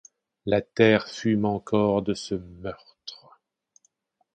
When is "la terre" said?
0.47-1.07